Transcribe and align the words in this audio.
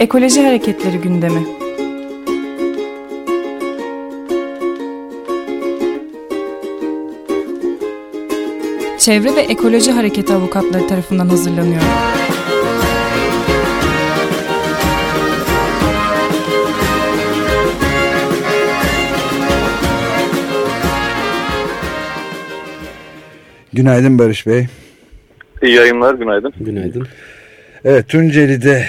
Ekoloji 0.00 0.42
Hareketleri 0.42 0.98
gündemi. 0.98 1.46
Çevre 8.98 9.36
ve 9.36 9.40
Ekoloji 9.40 9.92
Hareketi 9.92 10.32
avukatları 10.32 10.86
tarafından 10.86 11.28
hazırlanıyor. 11.28 11.82
Günaydın 23.72 24.18
Barış 24.18 24.46
Bey. 24.46 24.66
İyi 25.62 25.74
yayınlar, 25.74 26.14
günaydın. 26.14 26.52
Günaydın. 26.60 27.08
Evet, 27.84 28.08
Tunceli'de 28.08 28.86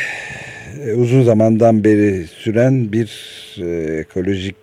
uzun 0.97 1.21
zamandan 1.21 1.83
beri 1.83 2.27
süren 2.27 2.91
bir 2.91 3.09
e, 3.61 3.99
ekolojik 3.99 4.55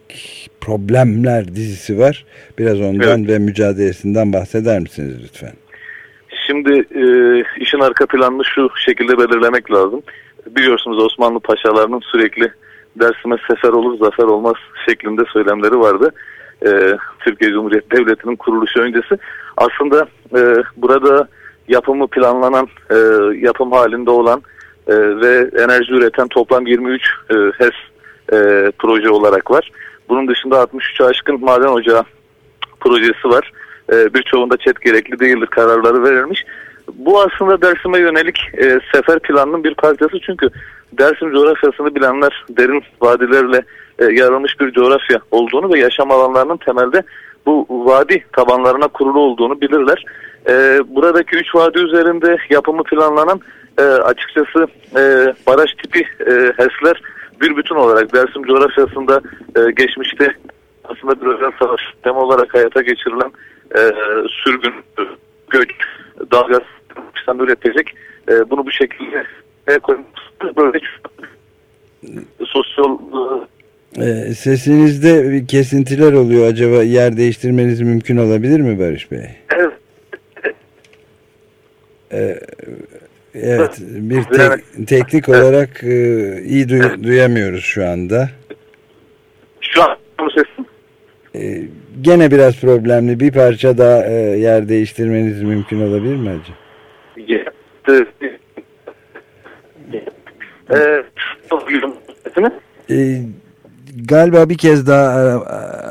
problemler 0.60 1.48
dizisi 1.48 1.98
var. 1.98 2.24
Biraz 2.58 2.80
ondan 2.80 3.18
evet. 3.20 3.28
ve 3.28 3.38
mücadelesinden 3.38 4.32
bahseder 4.32 4.80
misiniz 4.80 5.14
lütfen? 5.24 5.52
Şimdi 6.46 6.72
e, 6.78 7.04
işin 7.60 7.80
arka 7.80 8.06
planını 8.06 8.44
şu 8.44 8.70
şekilde 8.84 9.18
belirlemek 9.18 9.72
lazım. 9.72 10.02
Biliyorsunuz 10.46 11.04
Osmanlı 11.04 11.40
paşalarının 11.40 12.00
sürekli 12.00 12.52
Dersim'e 12.96 13.36
sefer 13.48 13.68
olur 13.68 13.98
zafer 13.98 14.24
olmaz 14.24 14.54
şeklinde 14.88 15.22
söylemleri 15.32 15.78
vardı. 15.80 16.10
E, 16.66 16.70
Türkiye 17.24 17.50
Cumhuriyeti 17.50 17.90
Devleti'nin 17.90 18.36
kuruluşu 18.36 18.80
öncesi. 18.80 19.18
Aslında 19.56 20.08
e, 20.36 20.62
burada 20.76 21.28
yapımı 21.68 22.06
planlanan, 22.06 22.68
e, 22.90 22.96
yapım 23.46 23.72
halinde 23.72 24.10
olan 24.10 24.42
e, 24.88 24.94
ve 24.94 25.50
enerji 25.62 25.92
üreten 25.92 26.28
toplam 26.28 26.66
23 26.66 27.02
e, 27.30 27.34
HES 27.34 27.74
e, 28.32 28.72
proje 28.78 29.10
olarak 29.10 29.50
var. 29.50 29.70
Bunun 30.08 30.28
dışında 30.28 30.60
63 30.60 31.00
aşkın 31.00 31.40
maden 31.40 31.68
ocağı 31.68 32.02
projesi 32.80 33.28
var. 33.28 33.52
E, 33.92 34.14
birçoğunda 34.14 34.56
çet 34.56 34.80
gerekli 34.80 35.20
değildir 35.20 35.46
kararları 35.46 36.04
verilmiş. 36.04 36.44
Bu 36.94 37.22
aslında 37.22 37.62
Dersim'e 37.62 37.98
yönelik 37.98 38.38
e, 38.58 38.80
sefer 38.92 39.18
planının 39.18 39.64
bir 39.64 39.74
parçası 39.74 40.20
çünkü 40.20 40.48
Dersim 40.92 41.32
coğrafyasını 41.32 41.94
bilenler 41.94 42.44
derin 42.48 42.82
vadilerle 43.00 43.62
e, 43.98 44.04
yarılmış 44.04 44.60
bir 44.60 44.72
coğrafya 44.72 45.18
olduğunu 45.30 45.72
ve 45.72 45.78
yaşam 45.78 46.10
alanlarının 46.10 46.56
temelde 46.56 47.02
bu 47.46 47.66
vadi 47.70 48.24
tabanlarına 48.32 48.88
kurulu 48.88 49.20
olduğunu 49.20 49.60
bilirler. 49.60 50.04
E, 50.48 50.80
buradaki 50.88 51.36
üç 51.36 51.54
vadi 51.54 51.78
üzerinde 51.78 52.36
yapımı 52.50 52.82
planlanan 52.82 53.40
e, 53.78 53.82
açıkçası 53.82 54.66
e, 54.96 55.34
baraj 55.46 55.70
tipi 55.74 55.98
e, 56.00 56.32
HES'ler 56.56 57.02
bir 57.40 57.56
bütün 57.56 57.74
olarak 57.74 58.14
Dersim 58.14 58.42
coğrafyasında 58.42 59.20
e, 59.56 59.70
geçmişte 59.70 60.34
aslında 60.84 61.20
bir 61.20 61.26
özel 61.26 61.50
savaş 61.58 61.80
sistemi 61.92 62.18
olarak 62.18 62.54
hayata 62.54 62.82
geçirilen 62.82 63.32
e, 63.76 63.80
sürgün, 64.28 64.74
göç, 65.50 65.70
dalga 66.32 66.60
sistem 67.16 67.40
üretecek. 67.40 67.94
E, 68.28 68.50
bunu 68.50 68.66
bu 68.66 68.70
şekilde 68.70 69.26
e, 69.68 69.78
böyle 70.56 70.80
sosyal 72.46 72.98
e, 73.96 74.34
Sesinizde 74.34 75.30
bir 75.30 75.46
kesintiler 75.46 76.12
oluyor. 76.12 76.46
Acaba 76.46 76.82
yer 76.82 77.16
değiştirmeniz 77.16 77.80
mümkün 77.80 78.16
olabilir 78.16 78.60
mi 78.60 78.78
Barış 78.78 79.10
Bey? 79.10 79.26
Ee, 82.12 82.40
evet, 83.34 83.80
bir 83.80 84.24
te 84.24 84.50
teknik 84.86 85.28
olarak 85.28 85.84
e, 85.84 86.42
iyi 86.42 86.68
duy 86.68 87.02
duyamıyoruz 87.02 87.64
şu 87.64 87.88
anda. 87.88 88.30
Şu 89.60 89.82
an 89.82 89.96
sesim. 90.34 90.66
Ee, 91.34 91.62
gene 92.00 92.30
biraz 92.30 92.60
problemli. 92.60 93.20
Bir 93.20 93.32
parça 93.32 93.78
daha 93.78 94.06
e, 94.06 94.12
yer 94.38 94.68
değiştirmeniz 94.68 95.42
mümkün 95.42 95.80
olabilir 95.80 96.16
mi 96.16 96.28
acaba? 96.28 96.58
Ee, 102.90 103.22
galiba 104.04 104.48
bir 104.48 104.58
kez 104.58 104.86
daha 104.86 105.08
ara 105.08 105.40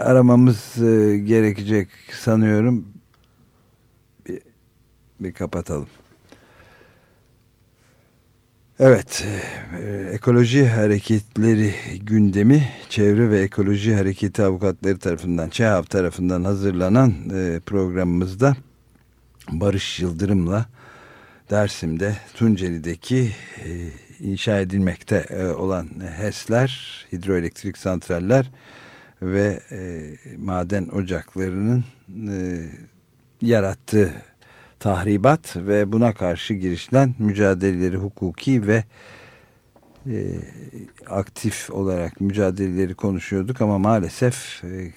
aramamız 0.05 0.83
e, 0.83 1.17
gerekecek 1.17 1.87
sanıyorum. 2.11 2.85
Bir, 4.27 4.41
bir 5.19 5.33
kapatalım. 5.33 5.87
Evet, 8.79 9.25
e, 9.83 10.09
ekoloji 10.13 10.67
hareketleri 10.67 11.73
gündemi 12.01 12.69
Çevre 12.89 13.29
ve 13.29 13.39
Ekoloji 13.41 13.95
Hareketi 13.95 14.43
avukatları 14.43 14.99
tarafından, 14.99 15.49
ÇEHAV 15.49 15.83
tarafından 15.83 16.43
hazırlanan 16.43 17.13
e, 17.33 17.59
programımızda 17.65 18.55
Barış 19.51 19.99
Yıldırım'la 19.99 20.65
Dersim'de 21.49 22.17
Tunceli'deki 22.33 23.31
e, 23.65 23.69
inşa 24.19 24.59
edilmekte 24.59 25.25
e, 25.29 25.45
olan 25.45 25.89
HES'ler, 26.17 27.05
hidroelektrik 27.11 27.77
santraller 27.77 28.51
ve 29.21 29.59
e, 29.71 30.11
maden 30.37 30.87
ocaklarının 30.87 31.83
e, 32.29 32.65
yarattığı 33.41 34.11
tahribat 34.79 35.55
ve 35.57 35.91
buna 35.91 36.13
karşı 36.13 36.53
girişilen 36.53 37.15
mücadeleleri 37.19 37.97
hukuki 37.97 38.67
ve 38.67 38.83
e, 40.05 40.39
aktif 41.09 41.71
olarak 41.71 42.21
mücadeleleri 42.21 42.95
konuşuyorduk 42.95 43.61
ama 43.61 43.77
maalesef 43.77 44.63
e, 44.63 44.93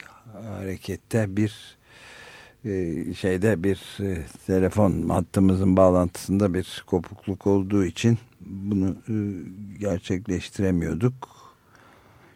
harekette 0.49 1.37
bir 1.37 1.77
e, 2.65 3.15
şeyde 3.15 3.65
bir 3.65 3.99
e, 4.01 4.27
telefon 4.47 5.09
hattımızın 5.09 5.77
bağlantısında 5.77 6.55
bir 6.55 6.85
kopukluk 6.87 7.47
olduğu 7.47 7.85
için 7.85 8.19
bunu 8.41 8.97
e, 9.09 9.15
gerçekleştiremiyorduk. 9.79 11.29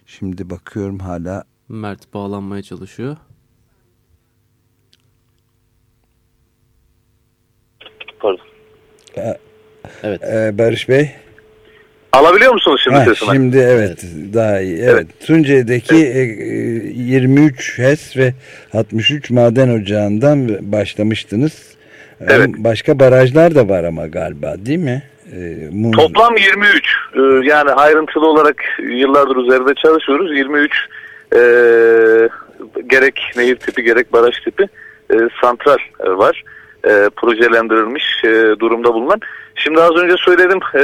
Şimdi 0.07 0.51
bakıyorum 0.51 0.99
hala 0.99 1.45
Mert 1.69 2.15
bağlanmaya 2.15 2.63
çalışıyor. 2.63 3.17
Evet. 10.03 10.21
Ee, 10.25 10.59
Barış 10.59 10.89
Bey. 10.89 11.11
Alabiliyor 12.13 12.53
musunuz 12.53 12.81
şimdi 12.85 12.97
ha, 12.97 13.05
sesimi? 13.05 13.33
Şimdi 13.33 13.59
evet, 13.59 14.05
evet 14.05 14.35
daha 14.35 14.61
iyi. 14.61 14.79
Evet. 14.79 14.93
evet. 14.93 15.07
Tunceli'deki 15.27 16.07
evet. 16.07 16.93
23 16.97 17.79
HES 17.79 18.17
ve 18.17 18.35
63 18.73 19.31
maden 19.31 19.81
ocağından 19.81 20.49
başlamıştınız. 20.73 21.75
Evet. 22.21 22.51
Başka 22.59 22.99
barajlar 22.99 23.55
da 23.55 23.69
var 23.69 23.85
ama 23.85 24.07
galiba 24.07 24.55
değil 24.59 24.79
mi? 24.79 25.03
Ee, 25.33 25.93
Toplam 25.93 26.37
23. 26.37 26.97
Ee, 27.15 27.21
yani 27.49 27.71
ayrıntılı 27.71 28.27
olarak 28.27 28.57
yıllardır 28.79 29.37
üzerinde 29.37 29.75
çalışıyoruz. 29.75 30.37
23 30.37 30.73
e, 31.33 31.39
gerek 32.87 33.21
nehir 33.37 33.57
tipi 33.57 33.83
gerek 33.83 34.13
baraj 34.13 34.35
tipi 34.45 34.69
e, 35.11 35.17
santral 35.41 35.79
e, 36.01 36.11
var 36.11 36.43
e, 36.43 36.64
projelendirilmiş 37.17 38.25
e, 38.25 38.61
durumda 38.61 38.95
bulunan. 38.95 39.21
Şimdi 39.55 39.81
az 39.81 39.97
önce 39.97 40.15
söyledim 40.17 40.59
e, 40.75 40.83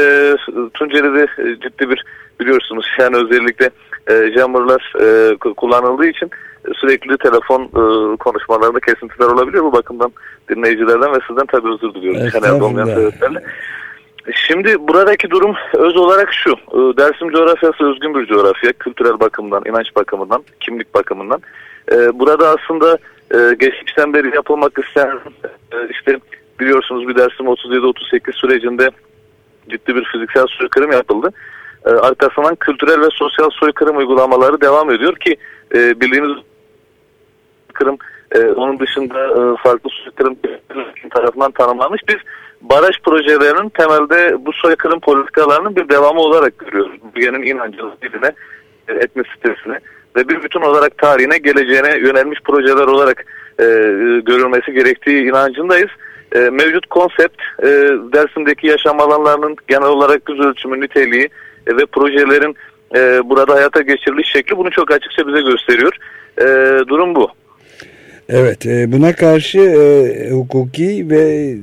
Tunceli'de 0.75 1.23
e, 1.23 1.61
ciddi 1.61 1.91
bir 1.91 2.05
biliyorsunuz 2.41 2.87
yani 2.99 3.17
özellikle 3.17 3.71
e, 4.11 4.33
jammerlar 4.39 4.93
e, 5.01 5.37
kullanıldığı 5.37 6.07
için 6.07 6.31
sürekli 6.75 7.19
telefon 7.19 7.63
e, 7.63 8.17
konuşmalarında 8.17 8.81
kesintiler 8.81 9.27
olabiliyor. 9.27 9.65
Bu 9.65 9.73
bakımdan 9.73 10.13
dinleyicilerden 10.51 11.13
ve 11.13 11.19
sizden 11.29 11.47
tabii 11.47 11.69
özür 11.69 11.95
diliyorum. 11.95 12.21
Şimdi 14.35 14.89
buradaki 14.89 15.31
durum 15.31 15.55
öz 15.75 15.97
olarak 15.97 16.33
şu. 16.33 16.51
E, 16.51 16.97
Dersim 16.97 17.31
coğrafyası 17.31 17.85
özgün 17.91 18.15
bir 18.15 18.27
coğrafya. 18.27 18.73
Kültürel 18.73 19.21
bakımdan, 19.21 19.63
inanç 19.67 19.97
bakımından, 19.97 20.45
kimlik 20.61 20.95
bakımından. 20.95 21.43
E, 21.93 22.19
burada 22.19 22.49
aslında 22.49 22.99
e, 23.35 23.55
geçmişten 23.59 24.15
beri 24.15 24.35
yapılmak 24.35 24.79
istenen 24.79 25.17
e, 25.73 25.77
işte 25.91 26.19
biliyorsunuz 26.61 27.09
bir 27.09 27.17
Dersim 27.17 27.47
37-38 27.47 28.33
sürecinde 28.33 28.91
ciddi 29.69 29.95
bir 29.95 30.05
fiziksel 30.05 30.47
soykırım 30.47 30.93
yapıldı. 30.93 31.33
E, 31.87 31.91
arkasından 31.91 32.55
kültürel 32.55 33.01
ve 33.01 33.09
sosyal 33.13 33.51
soykırım 33.51 33.97
uygulamaları 33.97 34.61
devam 34.61 34.91
ediyor 34.91 35.17
ki 35.17 35.37
e, 35.75 36.01
bildiğiniz 36.01 36.37
soykırım 37.67 37.99
e, 38.35 38.39
onun 38.39 38.79
dışında 38.79 39.27
e, 39.27 39.63
farklı 39.63 39.91
soykırım 39.91 40.37
tarafından 41.11 41.51
tanımlanmış. 41.51 42.03
Biz 42.09 42.17
baraj 42.61 43.01
projelerinin 43.05 43.69
temelde 43.69 44.47
bu 44.47 44.53
soykırım 44.53 45.01
politikalarının 45.01 45.77
bir 45.77 45.89
devamı 45.89 46.21
olarak 46.21 46.59
görüyoruz. 46.59 46.93
Bölgenin 47.17 47.43
inancını, 47.43 47.93
diline, 48.03 48.33
e, 48.89 48.93
etnisitesine 48.93 49.81
ve 50.17 50.29
bir 50.29 50.43
bütün 50.43 50.61
olarak 50.61 50.99
tarihine, 50.99 51.39
geleceğine 51.39 51.99
yönelmiş 51.99 52.41
projeler 52.45 52.87
olarak 52.87 53.25
e, 53.61 53.65
görülmesi 54.27 54.73
gerektiği 54.73 55.23
inancındayız. 55.23 55.91
E, 56.35 56.39
mevcut 56.39 56.87
konsept 56.87 57.43
e, 57.63 57.67
Dersim'deki 58.13 58.67
yaşam 58.67 59.01
alanlarının 59.01 59.57
genel 59.69 59.89
olarak 59.89 60.23
yüz 60.29 60.41
ölçümü 60.41 60.81
niteliği 60.81 61.29
e, 61.67 61.77
ve 61.77 61.87
projelerin 61.87 62.57
e, 62.95 63.21
burada 63.25 63.55
hayata 63.55 63.81
geçiriliş 63.81 64.33
şekli 64.33 64.57
bunu 64.57 64.71
çok 64.71 64.91
açıkça 64.91 65.27
bize 65.27 65.41
gösteriyor. 65.41 65.93
E, 66.39 66.45
durum 66.89 67.15
bu. 67.15 67.31
Evet 68.29 68.67
e, 68.67 68.93
buna 68.93 69.13
karşı 69.13 69.59
e, 69.59 70.31
hukuki 70.31 71.07
ve 71.11 71.55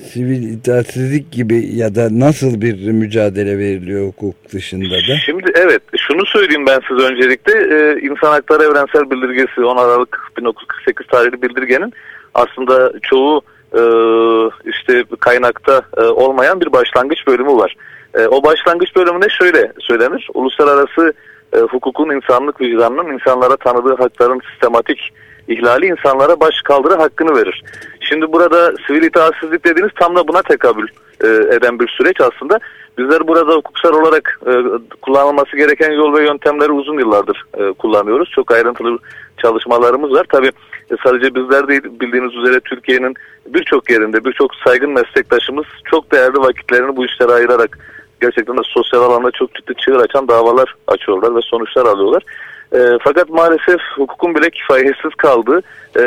sivil 0.00 0.42
itaatsizlik 0.42 1.32
gibi 1.32 1.76
ya 1.76 1.94
da 1.94 2.08
nasıl 2.10 2.60
bir 2.60 2.90
mücadele 2.90 3.58
veriliyor 3.58 4.08
hukuk 4.08 4.52
dışında 4.52 4.94
da? 4.94 5.16
Şimdi 5.26 5.52
evet 5.54 5.82
şunu 5.96 6.26
söyleyeyim 6.26 6.66
ben 6.66 6.80
size 6.88 7.12
öncelikle 7.12 7.52
e, 7.52 8.00
İnsan 8.00 8.30
Hakları 8.30 8.62
Evrensel 8.62 9.10
Bildirgesi 9.10 9.64
10 9.64 9.76
Aralık 9.76 10.18
1948 10.36 11.06
tarihli 11.06 11.42
bildirgenin 11.42 11.92
aslında 12.34 12.92
çoğu 13.02 13.42
e, 13.72 13.80
işte 14.70 15.04
kaynakta 15.20 15.82
e, 15.96 16.00
olmayan 16.00 16.60
bir 16.60 16.72
başlangıç 16.72 17.26
bölümü 17.26 17.52
var. 17.52 17.76
E, 18.14 18.26
o 18.26 18.42
başlangıç 18.42 18.96
bölümünde 18.96 19.28
şöyle 19.28 19.72
söylenir. 19.80 20.28
Uluslararası 20.34 21.12
e, 21.52 21.58
hukukun 21.58 22.10
insanlık 22.10 22.60
vicdanının 22.60 23.12
insanlara 23.12 23.56
tanıdığı 23.56 23.96
hakların 23.96 24.40
sistematik 24.50 25.12
ihlali 25.50 25.86
insanlara 25.86 26.40
baş 26.40 26.62
kaldırı 26.64 26.94
hakkını 26.94 27.36
verir. 27.36 27.62
Şimdi 28.00 28.32
burada 28.32 28.72
sivil 28.86 29.02
itaatsizlik 29.02 29.64
dediğiniz 29.64 29.92
tam 30.00 30.16
da 30.16 30.28
buna 30.28 30.42
tekabül 30.42 30.88
e, 31.24 31.26
eden 31.28 31.78
bir 31.80 31.88
süreç 31.88 32.20
aslında. 32.20 32.58
Bizler 32.98 33.28
burada 33.28 33.52
hukuksal 33.52 33.92
olarak 33.92 34.40
e, 34.46 34.52
kullanılması 35.02 35.56
gereken 35.56 35.92
yol 35.92 36.14
ve 36.14 36.24
yöntemleri 36.24 36.72
uzun 36.72 36.98
yıllardır 36.98 37.44
e, 37.58 37.72
kullanıyoruz. 37.72 38.30
Çok 38.30 38.52
ayrıntılı 38.52 38.98
çalışmalarımız 39.42 40.12
var. 40.12 40.26
Tabii 40.32 40.52
e, 40.90 40.94
sadece 41.04 41.34
bizler 41.34 41.68
değil 41.68 41.82
bildiğiniz 41.84 42.34
üzere 42.34 42.60
Türkiye'nin 42.60 43.14
birçok 43.46 43.90
yerinde 43.90 44.24
birçok 44.24 44.54
saygın 44.54 44.90
meslektaşımız 44.90 45.66
çok 45.90 46.12
değerli 46.12 46.38
vakitlerini 46.38 46.96
bu 46.96 47.04
işlere 47.06 47.32
ayırarak 47.32 47.78
gerçekten 48.20 48.56
de 48.56 48.62
sosyal 48.64 49.02
alanda 49.02 49.30
çok 49.30 49.54
ciddi 49.54 49.74
çığır 49.74 50.00
açan 50.00 50.28
davalar 50.28 50.74
açıyorlar 50.86 51.36
ve 51.36 51.40
sonuçlar 51.42 51.86
alıyorlar. 51.86 52.22
E, 52.74 52.78
fakat 53.00 53.30
maalesef 53.30 53.80
hukukun 53.96 54.34
bile 54.34 54.50
kifayetsiz 54.50 55.14
kaldığı 55.16 55.58
e, 55.96 56.02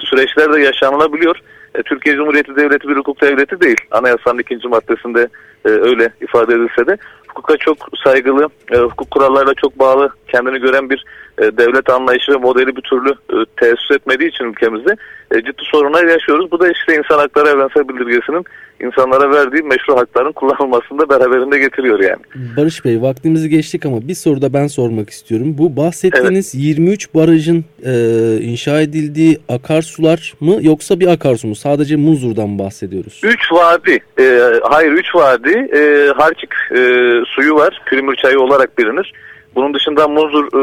süreçler 0.00 0.52
de 0.52 0.60
yaşanılabiliyor. 0.60 1.40
E, 1.74 1.82
Türkiye 1.82 2.16
Cumhuriyeti 2.16 2.56
Devleti 2.56 2.88
bir 2.88 2.96
hukuk 2.96 3.20
devleti 3.20 3.60
değil. 3.60 3.80
Anayasanın 3.90 4.38
ikinci 4.38 4.68
maddesinde 4.68 5.28
e, 5.64 5.68
öyle 5.68 6.12
ifade 6.20 6.54
edilse 6.54 6.86
de 6.86 6.96
hukuka 7.28 7.56
çok 7.56 7.76
saygılı, 8.04 8.48
e, 8.72 8.76
hukuk 8.76 9.10
kurallarına 9.10 9.54
çok 9.54 9.78
bağlı 9.78 10.10
kendini 10.28 10.58
gören 10.58 10.90
bir 10.90 11.04
e, 11.38 11.42
devlet 11.42 11.90
anlayışı 11.90 12.32
ve 12.32 12.36
modeli 12.36 12.76
bir 12.76 12.82
türlü 12.82 13.10
e, 13.10 13.36
tesis 13.56 13.90
etmediği 13.90 14.28
için 14.28 14.44
ülkemizde 14.44 14.96
e, 15.30 15.36
ciddi 15.36 15.62
sorunlar 15.62 16.04
yaşıyoruz. 16.04 16.50
Bu 16.52 16.60
da 16.60 16.72
işte 16.72 16.96
insan 16.96 17.18
hakları 17.18 17.48
evrensel 17.48 17.88
bildirgesinin 17.88 18.44
insanlara 18.80 19.30
verdiği 19.30 19.62
meşru 19.62 19.96
hakların 19.96 20.32
kullanılmasını 20.32 20.98
da 20.98 21.08
beraberinde 21.08 21.58
getiriyor 21.58 22.00
yani. 22.00 22.22
Barış 22.56 22.84
Bey 22.84 23.02
vaktimizi 23.02 23.48
geçtik 23.48 23.86
ama 23.86 24.08
bir 24.08 24.14
soru 24.14 24.42
da 24.42 24.52
ben 24.52 24.66
sormak 24.66 25.10
istiyorum. 25.10 25.54
Bu 25.58 25.76
bahsettiğiniz 25.76 26.54
evet. 26.54 26.64
23 26.64 27.14
barajın 27.14 27.64
e, 27.84 27.92
inşa 28.40 28.80
edildiği 28.80 29.38
akarsular 29.48 30.34
mı 30.40 30.58
yoksa 30.60 31.00
bir 31.00 31.06
akarsu 31.06 31.48
mu? 31.48 31.54
Sadece 31.54 31.96
Muzur'dan 31.96 32.58
bahsediyoruz. 32.58 33.20
3 33.24 33.52
vadi. 33.52 33.98
E, 34.20 34.52
hayır 34.62 34.92
3 34.92 35.14
vadi. 35.14 35.68
E, 35.76 36.12
Harçık 36.16 36.54
e, 36.70 36.80
suyu 37.26 37.54
var. 37.54 37.82
Pürmür 37.86 38.16
çayı 38.16 38.40
olarak 38.40 38.78
bilinir. 38.78 39.12
Bunun 39.54 39.74
dışında 39.74 40.08
Muzur 40.08 40.44
e, 40.44 40.58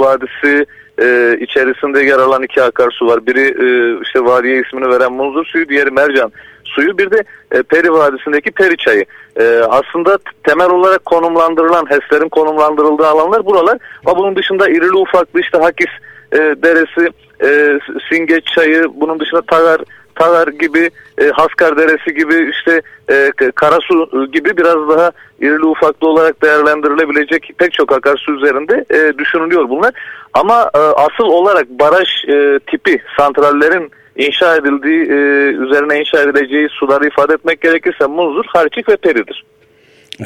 Vadisi 0.00 0.66
e, 1.02 1.36
içerisinde 1.40 2.02
yer 2.02 2.18
alan 2.18 2.42
iki 2.42 2.62
akarsu 2.62 3.06
var. 3.06 3.26
Biri 3.26 3.40
e, 3.40 3.98
işte 4.02 4.24
vadiye 4.24 4.62
ismini 4.66 4.88
veren 4.88 5.12
Muzur 5.12 5.44
suyu, 5.44 5.68
diğeri 5.68 5.90
Mercan 5.90 6.32
suyu. 6.64 6.98
Bir 6.98 7.10
de 7.10 7.24
e, 7.52 7.62
Peri 7.62 7.92
Vadisi'ndeki 7.92 8.50
Peri 8.50 8.76
çayı. 8.76 9.04
E, 9.36 9.44
aslında 9.68 10.18
temel 10.44 10.70
olarak 10.70 11.04
konumlandırılan, 11.04 11.86
HES'lerin 11.90 12.28
konumlandırıldığı 12.28 13.06
alanlar 13.06 13.46
buralar. 13.46 13.78
Ama 14.06 14.18
bunun 14.18 14.36
dışında 14.36 14.68
irili 14.68 14.96
ufaklı 14.96 15.40
işte 15.40 15.58
Hakis 15.58 15.90
e, 16.32 16.38
Deresi, 16.38 17.12
e, 17.42 17.78
Singeç 18.08 18.46
çayı, 18.46 18.84
bunun 18.94 19.20
dışında 19.20 19.42
Tagar 19.42 19.80
Taver 20.14 20.46
gibi, 20.46 20.90
e, 21.18 21.28
Haskar 21.28 21.76
Deresi 21.76 22.14
gibi, 22.14 22.50
işte 22.50 22.82
e, 23.10 23.30
Karasu 23.54 24.26
gibi 24.32 24.56
biraz 24.56 24.88
daha 24.88 25.12
irili 25.40 25.64
ufaklı 25.64 26.08
olarak 26.08 26.42
değerlendirilebilecek 26.42 27.50
pek 27.58 27.72
çok 27.72 27.92
akarsu 27.92 28.32
üzerinde 28.34 28.84
e, 28.90 29.18
düşünülüyor 29.18 29.68
bunlar. 29.68 29.94
Ama 30.32 30.70
e, 30.74 30.78
asıl 30.78 31.24
olarak 31.24 31.68
baraj 31.68 32.08
e, 32.28 32.58
tipi 32.66 33.02
santrallerin 33.16 33.90
inşa 34.16 34.56
edildiği, 34.56 35.02
e, 35.02 35.16
üzerine 35.64 36.00
inşa 36.00 36.22
edileceği 36.22 36.68
suları 36.68 37.06
ifade 37.06 37.34
etmek 37.34 37.60
gerekirse 37.60 38.06
Muzur, 38.06 38.44
Harçik 38.46 38.88
ve 38.88 38.96
Peri'dir. 38.96 39.44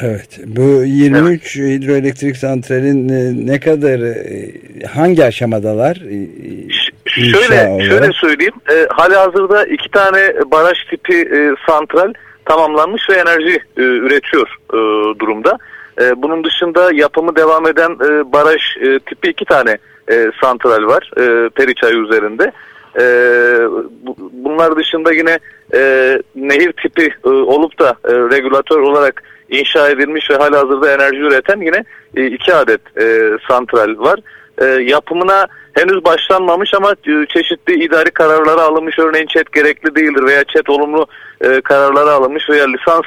Evet. 0.01 0.39
Bu 0.45 0.83
23 0.85 1.57
evet. 1.57 1.81
hidroelektrik 1.81 2.37
santralin 2.37 3.09
e, 3.09 3.51
ne 3.51 3.59
kadar 3.59 3.99
e, 3.99 4.51
hangi 4.87 5.25
aşamadalar? 5.25 6.01
Şöyle 7.15 7.85
şöyle 7.89 8.11
söyleyeyim. 8.13 8.53
E, 8.71 8.87
hali 8.89 9.15
hazırda 9.15 9.65
iki 9.65 9.91
tane 9.91 10.33
baraj 10.51 10.77
tipi 10.89 11.15
e, 11.15 11.55
santral 11.67 12.13
tamamlanmış 12.45 13.09
ve 13.09 13.13
enerji 13.13 13.59
e, 13.77 13.81
üretiyor 13.81 14.47
e, 14.73 14.77
durumda. 15.19 15.57
E, 16.01 16.21
bunun 16.21 16.43
dışında 16.43 16.91
yapımı 16.93 17.35
devam 17.35 17.67
eden 17.67 17.91
e, 17.91 18.31
baraj 18.31 18.61
e, 18.81 18.99
tipi 18.99 19.29
iki 19.29 19.45
tane 19.45 19.77
e, 20.11 20.31
santral 20.41 20.87
var 20.87 21.11
e, 21.17 21.49
Periçay 21.49 22.01
üzerinde. 22.01 22.51
E, 22.99 23.03
bu, 24.01 24.15
bunlar 24.31 24.77
dışında 24.77 25.13
yine 25.13 25.39
e, 25.73 26.21
nehir 26.35 26.71
tipi 26.71 27.09
e, 27.25 27.29
olup 27.29 27.79
da 27.79 27.89
e, 27.89 28.11
regülatör 28.13 28.79
olarak 28.79 29.23
inşa 29.49 29.89
edilmiş 29.89 30.29
ve 30.29 30.35
hala 30.35 30.57
hazırda 30.57 30.93
enerji 30.93 31.19
üreten 31.19 31.61
yine 31.61 31.83
e, 32.15 32.25
iki 32.25 32.53
adet 32.53 32.81
e, 33.01 33.31
santral 33.47 33.97
var. 33.97 34.19
E, 34.61 34.65
yapımına 34.65 35.47
henüz 35.73 36.05
başlanmamış 36.05 36.73
ama 36.73 36.91
e, 36.91 37.25
çeşitli 37.25 37.83
idari 37.85 38.11
kararları 38.11 38.61
alınmış. 38.61 38.99
Örneğin 38.99 39.27
çet 39.27 39.51
gerekli 39.53 39.95
değildir 39.95 40.23
veya 40.25 40.43
çet 40.43 40.69
olumlu 40.69 41.07
e, 41.41 41.61
kararları 41.61 42.11
alınmış 42.11 42.49
veya 42.49 42.65
lisans 42.65 43.05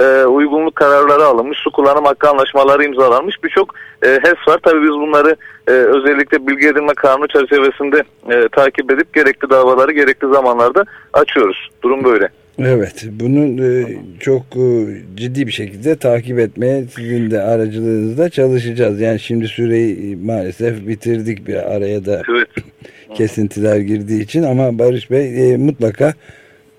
e, 0.00 0.24
uygunluk 0.24 0.76
kararları 0.76 1.24
alınmış, 1.24 1.58
su 1.58 1.72
kullanım 1.72 2.04
hakkı 2.04 2.28
anlaşmaları 2.28 2.84
imzalanmış 2.84 3.44
birçok 3.44 3.74
e, 4.02 4.08
HES 4.08 4.48
var. 4.48 4.58
Tabii 4.62 4.82
biz 4.82 4.90
bunları 4.90 5.36
e, 5.68 5.70
özellikle 5.70 6.46
bilgi 6.46 6.68
edinme 6.68 6.94
kanunu 6.94 7.28
çerçevesinde 7.28 8.02
e, 8.30 8.48
takip 8.48 8.92
edip 8.92 9.14
gerekli 9.14 9.50
davaları 9.50 9.92
gerekli 9.92 10.28
zamanlarda 10.28 10.84
açıyoruz. 11.12 11.70
Durum 11.82 12.04
böyle. 12.04 12.28
Evet, 12.58 13.04
bunun 13.10 13.58
e, 13.58 13.98
çok 14.20 14.42
e, 14.56 14.86
ciddi 15.16 15.46
bir 15.46 15.52
şekilde 15.52 15.96
takip 15.96 16.38
etmeye 16.38 16.84
sizin 16.96 17.30
de 17.30 17.40
aracılığınızda 17.40 18.30
çalışacağız. 18.30 19.00
Yani 19.00 19.20
şimdi 19.20 19.48
süreyi 19.48 20.16
maalesef 20.16 20.86
bitirdik 20.86 21.46
bir 21.46 21.74
araya 21.74 22.04
da 22.04 22.22
evet. 22.30 22.48
kesintiler 23.14 23.76
girdiği 23.76 24.22
için 24.22 24.42
ama 24.42 24.78
Barış 24.78 25.10
Bey 25.10 25.52
e, 25.52 25.56
mutlaka 25.56 26.14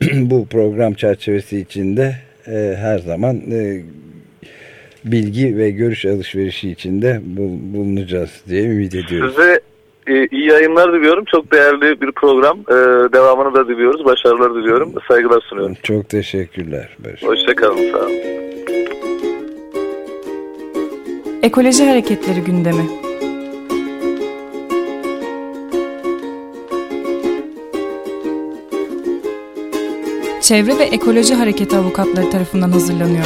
bu 0.14 0.46
program 0.46 0.94
çerçevesi 0.94 1.60
içinde 1.60 2.16
e, 2.48 2.76
her 2.78 3.00
zaman 3.00 3.42
e, 3.52 3.82
bilgi 5.06 5.58
ve 5.58 5.72
görüş 5.72 6.06
alışverişi 6.06 6.70
içinde 6.70 7.22
bulunacağız 7.74 8.30
diye 8.50 8.64
ümit 8.64 8.96
ediyoruz. 8.96 9.36
Size 9.36 9.60
e, 10.08 10.28
iyi 10.28 10.48
yayınlar 10.48 10.94
diliyorum. 10.94 11.26
Çok 11.26 11.52
değerli 11.52 12.02
bir 12.02 12.12
program. 12.12 12.60
E, 12.60 12.74
devamını 13.14 13.54
da 13.54 13.68
diliyoruz. 13.68 14.06
Başarılar 14.06 14.56
diliyorum. 14.56 14.94
Saygılar 15.08 15.42
sunuyorum. 15.42 15.76
Çok 15.84 16.10
teşekkürler. 16.10 16.98
Hoşçakalın. 17.22 17.92
Sağ 17.92 17.98
olun. 17.98 18.38
Ekoloji 21.44 21.86
Hareketleri 21.90 22.42
gündemi. 22.42 23.08
Çevre 30.42 30.80
ve 30.80 30.84
Ekoloji 30.84 31.34
Hareketi 31.36 31.78
avukatları 31.78 32.30
tarafından 32.30 32.72
hazırlanıyor. 32.72 33.26